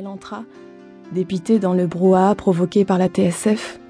Elle 0.00 0.06
entra, 0.06 0.44
dépitée 1.10 1.58
dans 1.58 1.74
le 1.74 1.88
brouhaha 1.88 2.36
provoqué 2.36 2.84
par 2.84 2.98
la 2.98 3.08
TSF. 3.08 3.80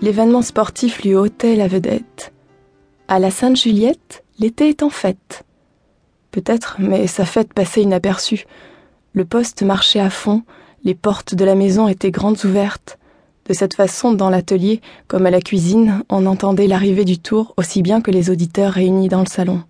L'événement 0.00 0.40
sportif 0.40 1.02
lui 1.02 1.16
ôtait 1.16 1.56
la 1.56 1.66
vedette. 1.66 2.32
À 3.08 3.18
la 3.18 3.32
Sainte-Juliette, 3.32 4.22
l'été 4.38 4.68
est 4.68 4.84
en 4.84 4.88
fête. 4.88 5.42
Peut-être, 6.30 6.76
mais 6.78 7.08
sa 7.08 7.24
fête 7.24 7.54
passait 7.54 7.82
inaperçue. 7.82 8.46
Le 9.14 9.24
poste 9.24 9.64
marchait 9.64 9.98
à 9.98 10.10
fond, 10.10 10.44
les 10.84 10.94
portes 10.94 11.34
de 11.34 11.44
la 11.44 11.56
maison 11.56 11.88
étaient 11.88 12.12
grandes 12.12 12.44
ouvertes. 12.44 13.00
De 13.48 13.52
cette 13.52 13.74
façon, 13.74 14.12
dans 14.12 14.30
l'atelier, 14.30 14.80
comme 15.08 15.26
à 15.26 15.30
la 15.32 15.40
cuisine, 15.40 16.04
on 16.08 16.26
entendait 16.26 16.68
l'arrivée 16.68 17.04
du 17.04 17.18
tour 17.18 17.52
aussi 17.56 17.82
bien 17.82 18.00
que 18.00 18.12
les 18.12 18.30
auditeurs 18.30 18.74
réunis 18.74 19.08
dans 19.08 19.22
le 19.22 19.26
salon. 19.26 19.64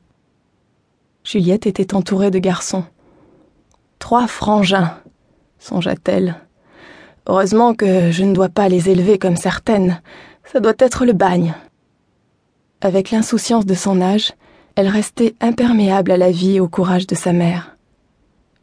Juliette 1.24 1.66
était 1.66 1.94
entourée 1.94 2.30
de 2.30 2.40
garçons. 2.40 2.84
Trois 3.98 4.26
frangins, 4.26 4.98
songea-t-elle. 5.62 6.36
Heureusement 7.28 7.74
que 7.74 8.10
je 8.10 8.24
ne 8.24 8.34
dois 8.34 8.48
pas 8.48 8.68
les 8.68 8.90
élever 8.90 9.18
comme 9.18 9.36
certaines. 9.36 10.02
Ça 10.44 10.60
doit 10.60 10.74
être 10.78 11.04
le 11.04 11.12
bagne. 11.12 11.54
Avec 12.80 13.12
l'insouciance 13.12 13.64
de 13.64 13.74
son 13.74 14.00
âge, 14.00 14.32
elle 14.74 14.88
restait 14.88 15.34
imperméable 15.40 16.10
à 16.10 16.16
la 16.16 16.32
vie 16.32 16.56
et 16.56 16.60
au 16.60 16.68
courage 16.68 17.06
de 17.06 17.14
sa 17.14 17.32
mère. 17.32 17.76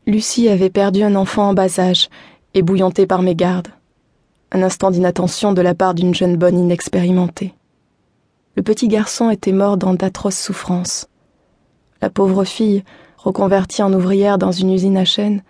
Lucie 0.08 0.50
avait 0.50 0.70
perdu 0.70 1.04
un 1.04 1.16
enfant 1.16 1.50
en 1.50 1.54
bas 1.54 1.80
âge, 1.80 2.10
ébouillanté 2.54 3.08
par 3.08 3.22
mégarde. 3.22 3.70
Un 4.52 4.62
instant 4.62 4.92
d'inattention 4.92 5.54
de 5.54 5.62
la 5.62 5.76
part 5.76 5.94
d'une 5.94 6.16
jeune 6.16 6.36
bonne 6.36 6.60
inexpérimentée. 6.60 7.54
Le 8.56 8.64
petit 8.64 8.88
garçon 8.90 9.30
était 9.30 9.54
mort 9.54 9.78
dans 9.78 9.94
d'atroces 9.94 10.40
souffrances. 10.40 11.08
La 12.02 12.10
pauvre 12.10 12.44
fille, 12.44 12.84
reconvertie 13.18 13.84
en 13.84 13.94
ouvrière 13.94 14.38
dans 14.38 14.52
une 14.52 14.74
usine 14.74 14.98
à 14.98 15.06
chaîne, 15.06 15.44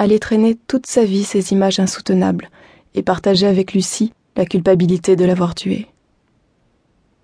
allait 0.00 0.18
traîner 0.18 0.56
toute 0.66 0.86
sa 0.86 1.04
vie 1.04 1.24
ces 1.24 1.52
images 1.52 1.78
insoutenables 1.78 2.48
et 2.94 3.02
partager 3.02 3.46
avec 3.46 3.74
Lucie 3.74 4.14
la 4.34 4.46
culpabilité 4.46 5.14
de 5.14 5.26
l'avoir 5.26 5.54
tuée. 5.54 5.88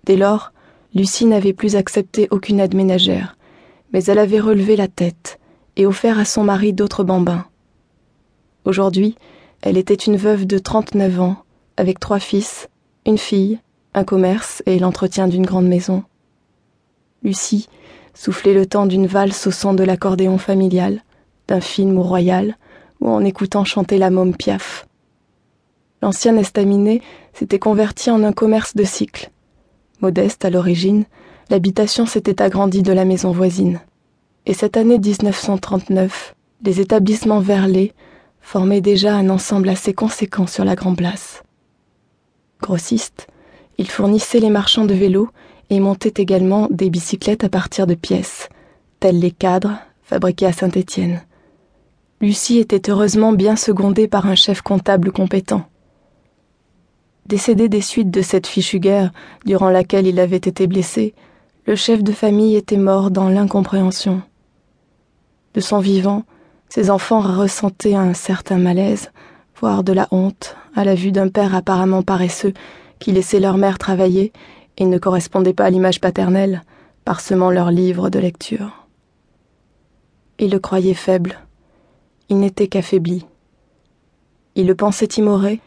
Dès 0.03 0.15
lors, 0.15 0.53
Lucie 0.93 1.25
n'avait 1.25 1.53
plus 1.53 1.75
accepté 1.75 2.27
aucune 2.29 2.59
aide 2.59 2.75
ménagère, 2.75 3.35
mais 3.91 4.03
elle 4.03 4.19
avait 4.19 4.39
relevé 4.39 4.75
la 4.75 4.87
tête 4.87 5.39
et 5.75 5.87
offert 5.87 6.19
à 6.19 6.25
son 6.25 6.43
mari 6.43 6.71
d'autres 6.71 7.03
bambins. 7.03 7.47
Aujourd'hui, 8.63 9.15
elle 9.63 9.77
était 9.77 9.95
une 9.95 10.17
veuve 10.17 10.45
de 10.45 10.59
trente-neuf 10.59 11.19
ans, 11.19 11.37
avec 11.77 11.99
trois 11.99 12.19
fils, 12.19 12.69
une 13.07 13.17
fille, 13.17 13.57
un 13.95 14.03
commerce 14.03 14.61
et 14.67 14.77
l'entretien 14.77 15.27
d'une 15.27 15.47
grande 15.47 15.67
maison. 15.67 16.03
Lucie 17.23 17.69
soufflait 18.13 18.53
le 18.53 18.67
temps 18.67 18.85
d'une 18.85 19.07
valse 19.07 19.47
au 19.47 19.51
son 19.51 19.73
de 19.73 19.83
l'accordéon 19.83 20.37
familial, 20.37 21.01
d'un 21.47 21.61
film 21.61 21.97
royal, 21.97 22.55
ou 22.99 23.09
en 23.09 23.23
écoutant 23.23 23.63
chanter 23.63 23.97
la 23.97 24.09
môme 24.09 24.35
Piaf. 24.35 24.87
L'ancien 26.01 26.37
estaminet 26.37 27.01
s'était 27.33 27.59
converti 27.59 28.11
en 28.11 28.23
un 28.23 28.33
commerce 28.33 28.75
de 28.75 28.83
cycle. 28.83 29.31
Modeste 30.01 30.45
à 30.45 30.49
l'origine, 30.49 31.05
l'habitation 31.49 32.05
s'était 32.05 32.41
agrandie 32.41 32.83
de 32.83 32.93
la 32.93 33.05
maison 33.05 33.31
voisine. 33.31 33.79
Et 34.45 34.53
cette 34.53 34.77
année 34.77 34.99
1939, 34.99 36.35
les 36.63 36.79
établissements 36.79 37.39
Verlet 37.39 37.93
formaient 38.41 38.81
déjà 38.81 39.15
un 39.15 39.29
ensemble 39.29 39.69
assez 39.69 39.93
conséquent 39.93 40.47
sur 40.47 40.63
la 40.63 40.75
Grande 40.75 40.97
Place. 40.97 41.43
Grossiste, 42.61 43.27
il 43.77 43.89
fournissait 43.89 44.39
les 44.39 44.49
marchands 44.49 44.85
de 44.85 44.93
vélos 44.93 45.29
et 45.69 45.79
montait 45.79 46.13
également 46.21 46.67
des 46.71 46.89
bicyclettes 46.89 47.43
à 47.43 47.49
partir 47.49 47.87
de 47.87 47.93
pièces, 47.93 48.49
telles 48.99 49.19
les 49.19 49.31
cadres 49.31 49.77
fabriqués 50.01 50.45
à 50.45 50.53
Saint-Étienne. 50.53 51.21
Lucie 52.19 52.57
était 52.57 52.89
heureusement 52.89 53.31
bien 53.31 53.55
secondée 53.55 54.07
par 54.07 54.25
un 54.25 54.33
chef 54.33 54.61
comptable 54.61 55.11
compétent. 55.11 55.65
Décédé 57.27 57.69
des 57.69 57.81
suites 57.81 58.09
de 58.09 58.23
cette 58.23 58.47
fichue 58.47 58.79
guerre 58.79 59.11
durant 59.45 59.69
laquelle 59.69 60.07
il 60.07 60.19
avait 60.19 60.37
été 60.37 60.65
blessé, 60.65 61.13
le 61.67 61.75
chef 61.75 62.01
de 62.01 62.11
famille 62.11 62.55
était 62.55 62.77
mort 62.77 63.11
dans 63.11 63.29
l'incompréhension. 63.29 64.23
De 65.53 65.59
son 65.59 65.77
vivant, 65.77 66.23
ses 66.69 66.89
enfants 66.89 67.21
ressentaient 67.21 67.93
un 67.93 68.15
certain 68.15 68.57
malaise, 68.57 69.11
voire 69.55 69.83
de 69.83 69.93
la 69.93 70.07
honte, 70.09 70.55
à 70.75 70.85
la 70.85 70.95
vue 70.95 71.11
d'un 71.11 71.27
père 71.27 71.53
apparemment 71.53 72.01
paresseux 72.01 72.53
qui 72.97 73.11
laissait 73.11 73.39
leur 73.39 73.57
mère 73.57 73.77
travailler 73.77 74.33
et 74.77 74.85
ne 74.85 74.97
correspondait 74.97 75.53
pas 75.53 75.65
à 75.65 75.69
l'image 75.69 76.01
paternelle, 76.01 76.63
parsemant 77.05 77.51
leurs 77.51 77.71
livres 77.71 78.09
de 78.09 78.17
lecture. 78.17 78.87
Il 80.39 80.49
le 80.49 80.59
croyait 80.59 80.93
faible, 80.93 81.39
il 82.29 82.39
n'était 82.39 82.67
qu'affaibli. 82.67 83.25
Il 84.55 84.67
le 84.67 84.75
pensait 84.75 85.07
timoré, 85.07 85.59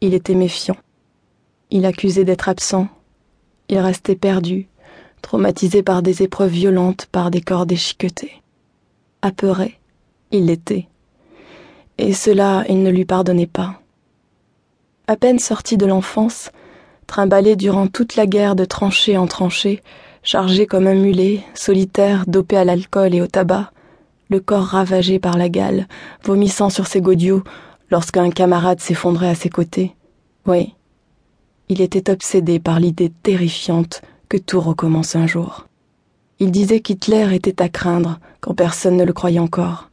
il 0.00 0.14
était 0.14 0.34
méfiant. 0.34 0.76
Il 1.70 1.86
accusait 1.86 2.24
d'être 2.24 2.48
absent, 2.48 2.88
il 3.68 3.78
restait 3.78 4.16
perdu, 4.16 4.68
traumatisé 5.22 5.82
par 5.82 6.02
des 6.02 6.22
épreuves 6.22 6.50
violentes, 6.50 7.06
par 7.06 7.30
des 7.30 7.40
corps 7.40 7.66
déchiquetés. 7.66 8.42
Apeuré, 9.22 9.78
il 10.30 10.46
l'était. 10.46 10.88
Et 11.96 12.12
cela, 12.12 12.64
il 12.68 12.82
ne 12.82 12.90
lui 12.90 13.04
pardonnait 13.04 13.46
pas. 13.46 13.80
À 15.06 15.16
peine 15.16 15.38
sorti 15.38 15.76
de 15.76 15.86
l'enfance, 15.86 16.50
trimballé 17.06 17.56
durant 17.56 17.86
toute 17.86 18.16
la 18.16 18.26
guerre 18.26 18.56
de 18.56 18.64
tranchée 18.64 19.16
en 19.16 19.26
tranchée, 19.26 19.82
chargé 20.22 20.66
comme 20.66 20.86
un 20.86 20.94
mulet, 20.94 21.40
solitaire, 21.54 22.24
dopé 22.26 22.56
à 22.56 22.64
l'alcool 22.64 23.14
et 23.14 23.20
au 23.20 23.26
tabac, 23.26 23.70
le 24.28 24.40
corps 24.40 24.64
ravagé 24.64 25.18
par 25.18 25.36
la 25.36 25.48
gale, 25.48 25.86
vomissant 26.24 26.70
sur 26.70 26.86
ses 26.86 27.00
godillots 27.00 27.44
lorsqu'un 27.90 28.30
camarade 28.30 28.80
s'effondrait 28.80 29.28
à 29.28 29.34
ses 29.34 29.50
côtés. 29.50 29.94
Oui, 30.46 30.74
il 31.68 31.80
était 31.80 32.10
obsédé 32.10 32.58
par 32.58 32.80
l'idée 32.80 33.10
terrifiante 33.22 34.02
que 34.28 34.36
tout 34.36 34.60
recommence 34.60 35.16
un 35.16 35.26
jour. 35.26 35.66
Il 36.38 36.50
disait 36.50 36.80
qu'Hitler 36.80 37.34
était 37.34 37.62
à 37.62 37.68
craindre 37.68 38.18
quand 38.40 38.54
personne 38.54 38.96
ne 38.96 39.04
le 39.04 39.12
croyait 39.12 39.38
encore. 39.38 39.90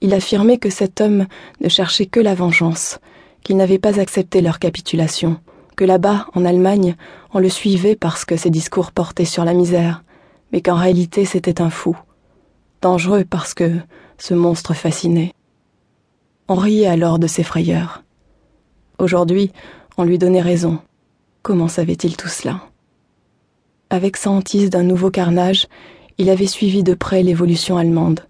Il 0.00 0.12
affirmait 0.12 0.58
que 0.58 0.70
cet 0.70 1.00
homme 1.00 1.26
ne 1.60 1.68
cherchait 1.68 2.06
que 2.06 2.20
la 2.20 2.34
vengeance, 2.34 2.98
qu'il 3.42 3.56
n'avait 3.56 3.78
pas 3.78 3.98
accepté 3.98 4.40
leur 4.40 4.58
capitulation, 4.58 5.38
que 5.76 5.84
là-bas, 5.84 6.26
en 6.34 6.44
Allemagne, 6.44 6.96
on 7.32 7.38
le 7.38 7.48
suivait 7.48 7.96
parce 7.96 8.24
que 8.24 8.36
ses 8.36 8.50
discours 8.50 8.92
portaient 8.92 9.24
sur 9.24 9.44
la 9.44 9.54
misère, 9.54 10.04
mais 10.52 10.60
qu'en 10.60 10.74
réalité 10.74 11.24
c'était 11.24 11.62
un 11.62 11.70
fou 11.70 11.96
dangereux 12.80 13.24
parce 13.28 13.54
que 13.54 13.72
ce 14.18 14.34
monstre 14.34 14.74
fascinait. 14.74 15.32
On 16.48 16.54
riait 16.54 16.86
alors 16.86 17.18
de 17.18 17.26
ses 17.26 17.42
frayeurs. 17.42 18.02
Aujourd'hui, 18.98 19.52
on 19.96 20.04
lui 20.04 20.18
donnait 20.18 20.40
raison. 20.40 20.78
Comment 21.42 21.68
savait-il 21.68 22.16
tout 22.16 22.28
cela? 22.28 22.60
Avec 23.90 24.16
sa 24.16 24.30
hantise 24.30 24.70
d'un 24.70 24.82
nouveau 24.82 25.10
carnage, 25.10 25.66
il 26.18 26.30
avait 26.30 26.46
suivi 26.46 26.82
de 26.82 26.94
près 26.94 27.22
l'évolution 27.22 27.78
allemande. 27.78 28.20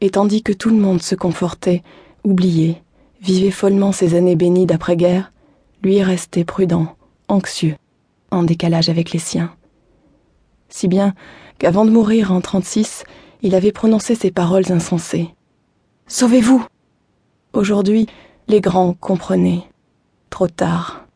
Et 0.00 0.10
tandis 0.10 0.42
que 0.42 0.52
tout 0.52 0.70
le 0.70 0.76
monde 0.76 1.02
se 1.02 1.14
confortait, 1.14 1.82
oubliait, 2.24 2.82
vivait 3.20 3.50
follement 3.50 3.92
ces 3.92 4.14
années 4.14 4.36
bénies 4.36 4.66
d'après-guerre, 4.66 5.32
lui 5.82 6.02
restait 6.02 6.44
prudent, 6.44 6.96
anxieux, 7.28 7.76
en 8.30 8.42
décalage 8.42 8.88
avec 8.88 9.12
les 9.12 9.18
siens. 9.18 9.54
Si 10.68 10.88
bien 10.88 11.14
qu'avant 11.58 11.84
de 11.84 11.90
mourir 11.90 12.32
en 12.32 12.40
36, 12.40 13.04
il 13.42 13.54
avait 13.54 13.72
prononcé 13.72 14.14
ces 14.14 14.30
paroles 14.30 14.70
insensées. 14.72 15.30
Sauvez-vous 16.06 16.64
Aujourd'hui, 17.52 18.06
les 18.48 18.60
grands 18.60 18.94
comprenaient. 18.94 19.64
Trop 20.28 20.48
tard. 20.48 21.06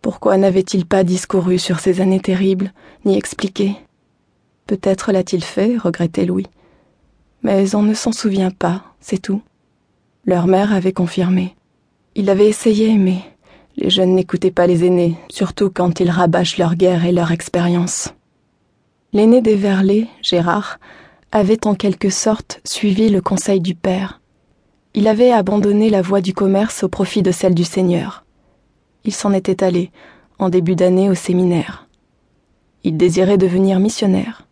Pourquoi 0.00 0.36
n'avait-il 0.36 0.86
pas 0.86 1.04
discouru 1.04 1.58
sur 1.58 1.80
ces 1.80 2.00
années 2.00 2.20
terribles, 2.20 2.72
ni 3.04 3.16
expliqué? 3.16 3.76
Peut-être 4.66 5.12
l'a-t-il 5.12 5.42
fait, 5.42 5.76
regrettait 5.76 6.26
Louis. 6.26 6.46
Mais 7.42 7.74
on 7.74 7.82
ne 7.82 7.94
s'en 7.94 8.12
souvient 8.12 8.50
pas, 8.50 8.84
c'est 9.00 9.20
tout. 9.20 9.42
Leur 10.24 10.46
mère 10.46 10.72
avait 10.72 10.92
confirmé. 10.92 11.54
Il 12.14 12.30
avait 12.30 12.48
essayé, 12.48 12.96
mais 12.98 13.18
les 13.76 13.90
jeunes 13.90 14.14
n'écoutaient 14.14 14.50
pas 14.50 14.66
les 14.66 14.84
aînés, 14.84 15.16
surtout 15.30 15.70
quand 15.70 16.00
ils 16.00 16.10
rabâchent 16.10 16.58
leur 16.58 16.74
guerre 16.74 17.04
et 17.04 17.12
leur 17.12 17.32
expérience. 17.32 18.12
L'aîné 19.12 19.40
des 19.40 19.54
Verlets, 19.54 20.08
Gérard, 20.22 20.78
avait 21.30 21.66
en 21.66 21.74
quelque 21.74 22.08
sorte 22.08 22.60
suivi 22.64 23.10
le 23.10 23.20
conseil 23.20 23.60
du 23.60 23.74
père. 23.74 24.20
Il 24.94 25.06
avait 25.06 25.30
abandonné 25.30 25.90
la 25.90 26.00
voie 26.00 26.22
du 26.22 26.32
commerce 26.32 26.82
au 26.82 26.88
profit 26.88 27.22
de 27.22 27.30
celle 27.30 27.54
du 27.54 27.64
Seigneur. 27.64 28.24
Il 29.04 29.12
s'en 29.12 29.32
était 29.32 29.62
allé, 29.62 29.90
en 30.38 30.48
début 30.48 30.74
d'année, 30.74 31.10
au 31.10 31.14
séminaire. 31.14 31.86
Il 32.82 32.96
désirait 32.96 33.38
devenir 33.38 33.78
missionnaire. 33.78 34.46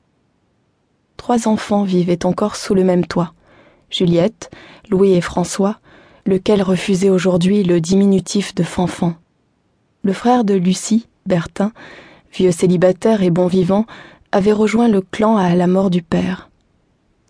Trois 1.16 1.48
enfants 1.48 1.84
vivaient 1.84 2.26
encore 2.26 2.56
sous 2.56 2.74
le 2.74 2.84
même 2.84 3.06
toit. 3.06 3.32
Juliette, 3.90 4.50
Louis 4.90 5.12
et 5.12 5.20
François, 5.20 5.80
lequel 6.26 6.60
refusait 6.60 7.08
aujourd'hui 7.08 7.62
le 7.62 7.80
diminutif 7.80 8.54
de 8.54 8.62
Fanfan. 8.62 9.14
Le 10.02 10.12
frère 10.12 10.44
de 10.44 10.54
Lucie, 10.54 11.08
Bertin, 11.24 11.72
vieux 12.32 12.52
célibataire 12.52 13.22
et 13.22 13.30
bon 13.30 13.46
vivant, 13.46 13.86
avait 14.30 14.52
rejoint 14.52 14.88
le 14.88 15.00
clan 15.00 15.36
à 15.36 15.54
la 15.54 15.66
mort 15.66 15.88
du 15.88 16.02
père. 16.02 16.50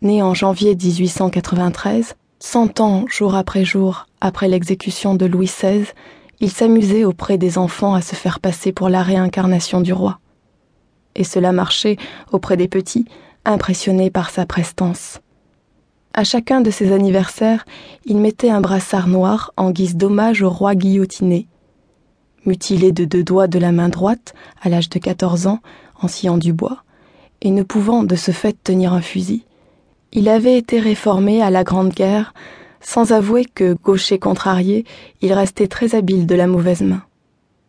Né 0.02 0.22
en 0.22 0.34
janvier 0.34 0.74
1893, 0.76 2.16
Cent 2.38 2.80
ans, 2.80 3.06
jour 3.08 3.34
après 3.34 3.64
jour, 3.64 4.06
après 4.20 4.46
l'exécution 4.46 5.14
de 5.14 5.24
Louis 5.24 5.46
XVI, 5.46 5.86
il 6.38 6.50
s'amusait 6.50 7.04
auprès 7.04 7.38
des 7.38 7.56
enfants 7.56 7.94
à 7.94 8.02
se 8.02 8.14
faire 8.14 8.40
passer 8.40 8.72
pour 8.72 8.90
la 8.90 9.02
réincarnation 9.02 9.80
du 9.80 9.94
roi. 9.94 10.18
Et 11.14 11.24
cela 11.24 11.50
marchait 11.50 11.96
auprès 12.30 12.58
des 12.58 12.68
petits, 12.68 13.06
impressionnés 13.46 14.10
par 14.10 14.28
sa 14.28 14.44
prestance. 14.44 15.20
À 16.12 16.24
chacun 16.24 16.60
de 16.60 16.70
ses 16.70 16.92
anniversaires, 16.92 17.64
il 18.04 18.18
mettait 18.18 18.50
un 18.50 18.60
brassard 18.60 19.08
noir 19.08 19.54
en 19.56 19.70
guise 19.70 19.96
d'hommage 19.96 20.42
au 20.42 20.50
roi 20.50 20.74
guillotiné. 20.74 21.48
Mutilé 22.44 22.92
de 22.92 23.06
deux 23.06 23.24
doigts 23.24 23.48
de 23.48 23.58
la 23.58 23.72
main 23.72 23.88
droite, 23.88 24.34
à 24.60 24.68
l'âge 24.68 24.90
de 24.90 24.98
quatorze 24.98 25.46
ans, 25.46 25.60
en 26.02 26.06
sciant 26.06 26.36
du 26.36 26.52
bois, 26.52 26.82
et 27.40 27.50
ne 27.50 27.62
pouvant 27.62 28.04
de 28.04 28.14
ce 28.14 28.30
fait 28.30 28.62
tenir 28.62 28.92
un 28.92 29.00
fusil, 29.00 29.45
il 30.16 30.30
avait 30.30 30.56
été 30.56 30.80
réformé 30.80 31.42
à 31.42 31.50
la 31.50 31.62
Grande 31.62 31.90
Guerre, 31.90 32.32
sans 32.80 33.12
avouer 33.12 33.44
que, 33.44 33.74
gaucher 33.74 34.18
contrarié, 34.18 34.86
il 35.20 35.34
restait 35.34 35.68
très 35.68 35.94
habile 35.94 36.26
de 36.26 36.34
la 36.34 36.46
mauvaise 36.46 36.80
main. 36.80 37.02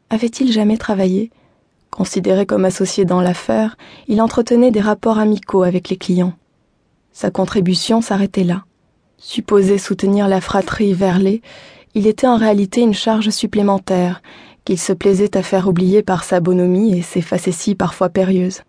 Avait-il 0.10 0.54
jamais 0.54 0.78
travaillé? 0.78 1.30
Considéré 1.92 2.46
comme 2.46 2.64
associé 2.64 3.04
dans 3.04 3.20
l'affaire, 3.20 3.76
il 4.08 4.22
entretenait 4.22 4.72
des 4.72 4.80
rapports 4.80 5.20
amicaux 5.20 5.64
avec 5.64 5.90
les 5.90 5.98
clients. 5.98 6.36
Sa 7.12 7.32
contribution 7.32 8.00
s'arrêtait 8.00 8.46
là. 8.46 8.64
Supposé 9.18 9.78
soutenir 9.78 10.30
la 10.30 10.40
fratrie 10.40 10.94
Verlet, 10.94 11.42
il 11.96 12.08
était 12.08 12.28
en 12.28 12.38
réalité 12.38 12.80
une 12.80 12.94
charge 12.94 13.30
supplémentaire 13.30 14.22
qu'il 14.64 14.80
se 14.80 14.94
plaisait 14.94 15.36
à 15.36 15.44
faire 15.44 15.68
oublier 15.68 16.02
par 16.02 16.24
sa 16.24 16.40
bonhomie 16.40 16.98
et 16.98 17.02
ses 17.02 17.22
facéties 17.22 17.76
parfois 17.76 18.08
périlleuses. 18.08 18.62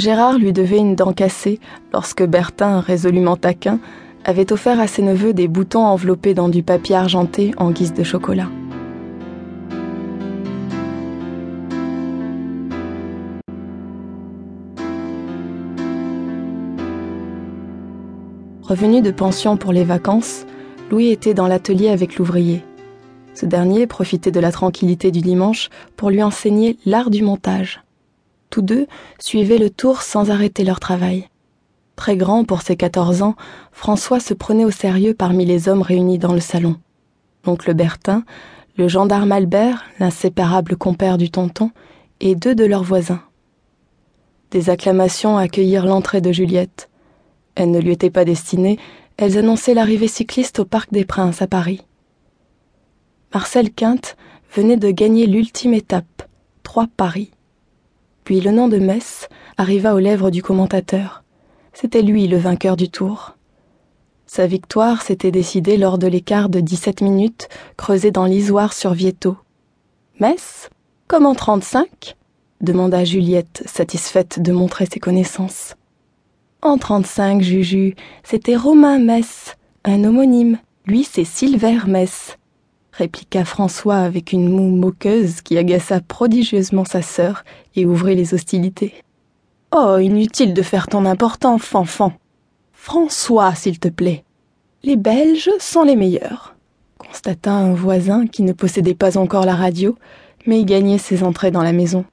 Gérard 0.00 0.38
lui 0.38 0.54
devait 0.54 0.78
une 0.78 0.94
dent 0.94 1.12
cassée 1.12 1.60
lorsque 1.92 2.22
Bertin, 2.22 2.80
résolument 2.80 3.36
taquin, 3.36 3.78
avait 4.24 4.50
offert 4.50 4.80
à 4.80 4.86
ses 4.86 5.02
neveux 5.02 5.34
des 5.34 5.46
boutons 5.46 5.84
enveloppés 5.84 6.32
dans 6.32 6.48
du 6.48 6.62
papier 6.62 6.96
argenté 6.96 7.52
en 7.58 7.70
guise 7.70 7.92
de 7.92 8.02
chocolat. 8.02 8.48
Revenu 18.62 19.02
de 19.02 19.10
pension 19.10 19.58
pour 19.58 19.74
les 19.74 19.84
vacances, 19.84 20.46
Louis 20.90 21.08
était 21.08 21.34
dans 21.34 21.46
l'atelier 21.46 21.90
avec 21.90 22.16
l'ouvrier. 22.16 22.64
Ce 23.34 23.44
dernier 23.44 23.86
profitait 23.86 24.30
de 24.30 24.40
la 24.40 24.50
tranquillité 24.50 25.10
du 25.10 25.20
dimanche 25.20 25.68
pour 25.98 26.08
lui 26.08 26.22
enseigner 26.22 26.78
l'art 26.86 27.10
du 27.10 27.22
montage. 27.22 27.82
Tous 28.50 28.62
deux 28.62 28.86
suivaient 29.20 29.58
le 29.58 29.70
tour 29.70 30.02
sans 30.02 30.30
arrêter 30.30 30.64
leur 30.64 30.80
travail. 30.80 31.28
Très 31.94 32.16
grand 32.16 32.44
pour 32.44 32.62
ses 32.62 32.76
quatorze 32.76 33.22
ans, 33.22 33.36
François 33.72 34.20
se 34.20 34.34
prenait 34.34 34.64
au 34.64 34.70
sérieux 34.70 35.14
parmi 35.14 35.44
les 35.44 35.68
hommes 35.68 35.82
réunis 35.82 36.18
dans 36.18 36.32
le 36.32 36.40
salon. 36.40 36.76
L'oncle 37.44 37.74
Bertin, 37.74 38.24
le 38.76 38.88
gendarme 38.88 39.32
Albert, 39.32 39.84
l'inséparable 39.98 40.76
compère 40.76 41.16
du 41.16 41.30
tonton, 41.30 41.70
et 42.20 42.34
deux 42.34 42.54
de 42.54 42.64
leurs 42.64 42.82
voisins. 42.82 43.22
Des 44.50 44.68
acclamations 44.68 45.36
accueillirent 45.36 45.86
l'entrée 45.86 46.20
de 46.20 46.32
Juliette. 46.32 46.90
Elles 47.54 47.70
ne 47.70 47.78
lui 47.78 47.92
étaient 47.92 48.10
pas 48.10 48.24
destinées, 48.24 48.78
elles 49.16 49.38
annonçaient 49.38 49.74
l'arrivée 49.74 50.08
cycliste 50.08 50.58
au 50.58 50.64
Parc 50.64 50.92
des 50.92 51.04
Princes 51.04 51.40
à 51.40 51.46
Paris. 51.46 51.82
Marcel 53.32 53.72
Quinte 53.72 54.16
venait 54.54 54.76
de 54.76 54.90
gagner 54.90 55.26
l'ultime 55.26 55.74
étape, 55.74 56.28
trois 56.62 56.88
paris. 56.96 57.30
Puis 58.30 58.40
le 58.40 58.52
nom 58.52 58.68
de 58.68 58.78
Metz 58.78 59.28
arriva 59.58 59.92
aux 59.92 59.98
lèvres 59.98 60.30
du 60.30 60.40
commentateur. 60.40 61.24
C'était 61.72 62.00
lui 62.00 62.28
le 62.28 62.36
vainqueur 62.36 62.76
du 62.76 62.88
tour. 62.88 63.36
Sa 64.24 64.46
victoire 64.46 65.02
s'était 65.02 65.32
décidée 65.32 65.76
lors 65.76 65.98
de 65.98 66.06
l'écart 66.06 66.48
de 66.48 66.60
dix-sept 66.60 67.00
minutes 67.00 67.48
creusé 67.76 68.12
dans 68.12 68.26
l'isoire 68.26 68.72
sur 68.72 68.92
Vieto. 68.92 69.36
Metz 70.20 70.70
Comment 71.08 71.34
trente-cinq? 71.34 72.14
demanda 72.60 73.02
Juliette, 73.04 73.64
satisfaite 73.66 74.40
de 74.40 74.52
montrer 74.52 74.86
ses 74.86 75.00
connaissances. 75.00 75.74
En 76.62 76.78
trente-cinq, 76.78 77.42
Juju, 77.42 77.96
c'était 78.22 78.54
Romain 78.54 79.00
Mess, 79.00 79.56
un 79.82 80.04
homonyme. 80.04 80.60
Lui, 80.86 81.02
c'est 81.02 81.24
Silver 81.24 81.78
Mess, 81.88 82.38
répliqua 82.92 83.44
François 83.44 83.96
avec 83.96 84.32
une 84.32 84.48
moue 84.48 84.74
moqueuse 84.74 85.40
qui 85.42 85.58
agaça 85.58 86.00
prodigieusement 86.00 86.84
sa 86.84 87.02
sœur 87.02 87.44
et 87.76 87.86
ouvrit 87.86 88.16
les 88.16 88.34
hostilités. 88.34 88.94
Oh, 89.74 89.98
inutile 89.98 90.54
de 90.54 90.62
faire 90.62 90.88
ton 90.88 91.06
important, 91.06 91.58
fanfan. 91.58 92.12
François, 92.72 93.54
s'il 93.54 93.78
te 93.78 93.88
plaît. 93.88 94.24
Les 94.82 94.96
Belges 94.96 95.50
sont 95.58 95.82
les 95.82 95.96
meilleurs, 95.96 96.56
constata 96.98 97.52
un 97.52 97.74
voisin 97.74 98.26
qui 98.26 98.42
ne 98.42 98.52
possédait 98.52 98.94
pas 98.94 99.18
encore 99.18 99.44
la 99.44 99.54
radio, 99.54 99.96
mais 100.46 100.64
gagnait 100.64 100.98
ses 100.98 101.22
entrées 101.22 101.50
dans 101.50 101.62
la 101.62 101.72
maison. 101.72 102.04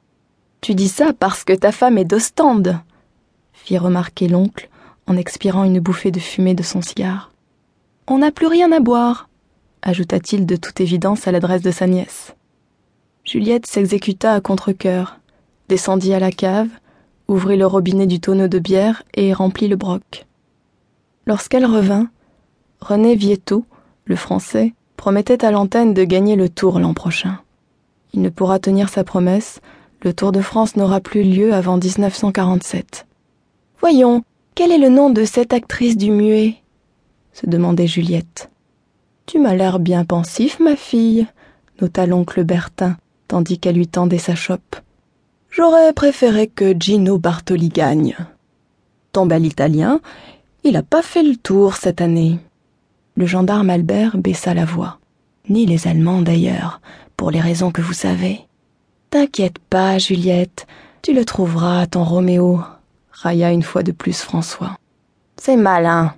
Tu 0.59 0.75
dis 0.75 0.89
ça 0.89 1.13
parce 1.17 1.43
que 1.43 1.53
ta 1.53 1.71
femme 1.71 1.97
est 1.97 2.05
d'Ostende, 2.05 2.79
fit 3.53 3.77
remarquer 3.77 4.27
l'oncle 4.27 4.69
en 5.07 5.15
expirant 5.15 5.63
une 5.63 5.79
bouffée 5.79 6.11
de 6.11 6.19
fumée 6.19 6.55
de 6.55 6.63
son 6.63 6.81
cigare. 6.81 7.31
On 8.07 8.19
n'a 8.19 8.31
plus 8.31 8.47
rien 8.47 8.71
à 8.71 8.79
boire, 8.79 9.26
ajouta-t-il 9.87 10.45
de 10.45 10.55
toute 10.55 10.81
évidence 10.81 11.27
à 11.27 11.31
l'adresse 11.31 11.61
de 11.61 11.71
sa 11.71 11.87
nièce. 11.87 12.35
Juliette 13.23 13.65
s'exécuta 13.65 14.33
à 14.33 14.41
contre-cœur, 14.41 15.19
descendit 15.69 16.13
à 16.13 16.19
la 16.19 16.31
cave, 16.31 16.69
ouvrit 17.27 17.57
le 17.57 17.65
robinet 17.65 18.07
du 18.07 18.19
tonneau 18.19 18.47
de 18.47 18.59
bière 18.59 19.03
et 19.13 19.33
remplit 19.33 19.67
le 19.67 19.75
broc. 19.75 20.25
Lorsqu'elle 21.25 21.65
revint, 21.65 22.09
René 22.79 23.15
Vietto, 23.15 23.65
le 24.05 24.15
français, 24.15 24.73
promettait 24.95 25.43
à 25.43 25.51
l'antenne 25.51 25.93
de 25.93 26.03
gagner 26.03 26.35
le 26.35 26.49
tour 26.49 26.79
l'an 26.79 26.93
prochain. 26.93 27.39
Il 28.13 28.21
ne 28.21 28.29
pourra 28.29 28.59
tenir 28.59 28.89
sa 28.89 29.03
promesse, 29.03 29.61
le 30.03 30.13
Tour 30.13 30.31
de 30.31 30.41
France 30.41 30.75
n'aura 30.75 31.01
plus 31.01 31.23
lieu 31.23 31.53
avant 31.53 31.77
1947. 31.77 33.07
Voyons, 33.79 34.23
quel 34.53 34.71
est 34.71 34.77
le 34.77 34.89
nom 34.89 35.09
de 35.09 35.25
cette 35.25 35.53
actrice 35.53 35.97
du 35.97 36.11
muet? 36.11 36.55
se 37.33 37.47
demandait 37.47 37.87
Juliette. 37.87 38.49
Tu 39.27 39.39
m'as 39.39 39.55
l'air 39.55 39.79
bien 39.79 40.05
pensif, 40.05 40.57
ma 40.61 40.77
fille, 40.77 41.27
nota 41.81 42.05
l'oncle 42.05 42.45
Bertin, 42.45 42.95
tandis 43.27 43.59
qu'elle 43.59 43.75
lui 43.75 43.87
tendait 43.87 44.19
sa 44.19 44.35
chope. 44.35 44.77
J'aurais 45.51 45.91
préféré 45.91 46.47
que 46.47 46.73
Gino 46.79 47.17
Bartoli 47.17 47.67
gagne. 47.67 48.15
Ton 49.11 49.25
bel 49.25 49.45
italien, 49.45 49.99
il 50.63 50.77
a 50.77 50.81
pas 50.81 51.01
fait 51.01 51.23
le 51.23 51.35
tour 51.35 51.75
cette 51.75 51.99
année. 51.99 52.39
Le 53.17 53.25
gendarme 53.25 53.69
Albert 53.69 54.17
baissa 54.17 54.53
la 54.53 54.63
voix. 54.63 54.97
Ni 55.49 55.65
les 55.65 55.89
Allemands 55.89 56.21
d'ailleurs, 56.21 56.79
pour 57.17 57.29
les 57.29 57.41
raisons 57.41 57.71
que 57.71 57.81
vous 57.81 57.91
savez. 57.91 58.45
T'inquiète 59.09 59.59
pas, 59.59 59.97
Juliette, 59.97 60.67
tu 61.01 61.13
le 61.13 61.25
trouveras, 61.25 61.85
ton 61.87 62.05
Roméo, 62.05 62.61
railla 63.11 63.51
une 63.51 63.63
fois 63.63 63.83
de 63.83 63.91
plus 63.91 64.21
François. 64.21 64.77
C'est 65.35 65.57
malin, 65.57 66.15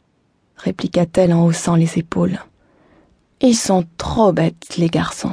répliqua-t-elle 0.58 1.34
en 1.34 1.46
haussant 1.46 1.76
les 1.76 1.98
épaules. 1.98 2.40
Ils 3.42 3.56
sont 3.56 3.86
trop 3.98 4.32
bêtes, 4.34 4.76
les 4.78 4.90
garçons. 4.90 5.32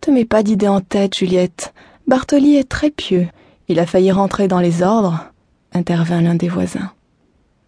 Te 0.00 0.10
mets 0.10 0.24
pas 0.24 0.42
d'idée 0.42 0.68
en 0.68 0.80
tête, 0.80 1.16
Juliette. 1.16 1.74
Bartoli 2.06 2.56
est 2.56 2.68
très 2.68 2.90
pieux. 2.90 3.28
Il 3.68 3.78
a 3.78 3.86
failli 3.86 4.12
rentrer 4.12 4.48
dans 4.48 4.60
les 4.60 4.82
ordres, 4.82 5.26
intervint 5.72 6.20
l'un 6.20 6.34
des 6.34 6.48
voisins. 6.48 6.92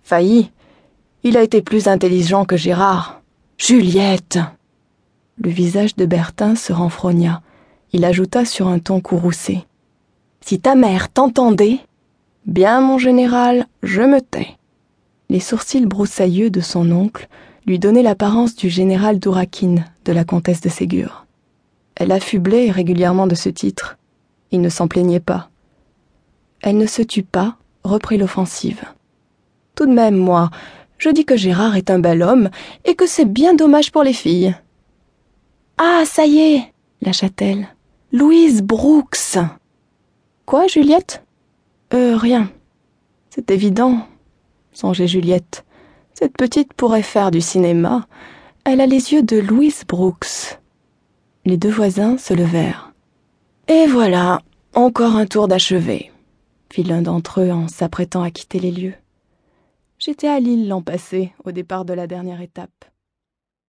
Failli. 0.03 0.51
Il 1.25 1.37
a 1.37 1.43
été 1.43 1.61
plus 1.61 1.89
intelligent 1.89 2.45
que 2.45 2.57
Gérard. 2.57 3.21
Juliette. 3.59 4.39
Le 5.37 5.51
visage 5.51 5.97
de 5.97 6.07
Bertin 6.07 6.55
se 6.55 6.73
renfrogna. 6.73 7.43
Il 7.93 8.05
ajouta 8.05 8.45
sur 8.45 8.69
un 8.69 8.79
ton 8.79 9.01
courroucé. 9.01 9.65
Si 10.41 10.61
ta 10.61 10.75
mère 10.75 11.11
t'entendait, 11.11 11.81
Bien, 12.49 12.81
mon 12.81 12.97
général, 12.97 13.67
je 13.83 14.01
me 14.01 14.23
tais. 14.23 14.57
Les 15.29 15.39
sourcils 15.39 15.85
broussailleux 15.85 16.49
de 16.49 16.61
son 16.61 16.91
oncle 16.93 17.29
lui 17.69 17.79
donnaient 17.79 18.03
l'apparence 18.03 18.57
du 18.57 18.71
général 18.71 19.19
d'Ourakine 19.19 19.85
de 20.07 20.13
la 20.13 20.25
comtesse 20.25 20.63
de 20.63 20.71
Ségur. 20.71 21.27
Elle 21.97 22.13
affublait 22.13 22.71
régulièrement 22.71 23.27
de 23.27 23.35
ce 23.35 23.51
titre. 23.51 23.99
Il 24.51 24.63
ne 24.63 24.71
s'en 24.71 24.89
plaignait 24.89 25.21
pas. 25.21 25.51
Elle 26.63 26.79
ne 26.79 26.87
se 26.87 27.03
tut 27.03 27.23
pas, 27.23 27.59
reprit 27.85 28.17
l'offensive. 28.17 28.85
Tout 29.75 29.85
de 29.85 29.93
même, 29.93 30.17
moi, 30.17 30.51
je 30.97 31.11
dis 31.11 31.27
que 31.27 31.37
Gérard 31.37 31.77
est 31.77 31.91
un 31.91 31.99
bel 31.99 32.23
homme 32.23 32.49
et 32.87 32.95
que 32.95 33.07
c'est 33.07 33.27
bien 33.27 33.55
dommage 33.55 33.93
pour 33.93 34.03
les 34.03 34.15
filles. 34.15 34.57
Ah, 35.77 36.05
ça 36.07 36.25
y 36.25 36.39
est, 36.39 36.73
lâcha-t-elle. 37.03 37.69
Louise 38.13 38.63
Brooks. 38.63 39.37
Quoi, 40.47 40.67
Juliette? 40.69 41.23
Euh, 41.93 42.17
rien. 42.17 42.51
C'est 43.29 43.51
évident, 43.51 44.07
songeait 44.73 45.07
Juliette. 45.07 45.67
Cette 46.19 46.37
petite 46.37 46.75
pourrait 46.75 47.05
faire 47.05 47.31
du 47.31 47.41
cinéma. 47.41 48.09
Elle 48.65 48.81
a 48.81 48.87
les 48.87 49.13
yeux 49.13 49.23
de 49.23 49.37
Louise 49.37 49.85
Brooks. 49.87 50.59
Les 51.45 51.57
deux 51.57 51.71
voisins 51.71 52.19
se 52.19 52.35
levèrent. 52.35 52.93
Et 53.69 53.87
voilà, 53.87 54.41
encore 54.75 55.15
un 55.15 55.27
tour 55.27 55.47
d'achevé, 55.47 56.11
fit 56.73 56.83
l'un 56.83 57.03
d'entre 57.03 57.43
eux 57.43 57.53
en 57.53 57.69
s'apprêtant 57.69 58.25
à 58.25 58.33
quitter 58.33 58.59
les 58.59 58.73
lieux. 58.73 58.95
J'étais 60.01 60.27
à 60.27 60.41
Lille 60.41 60.67
l'an 60.67 60.83
passé, 60.83 61.33
au 61.45 61.53
départ 61.53 61.85
de 61.85 61.93
la 61.93 62.09
dernière 62.09 62.41
étape. 62.41 62.87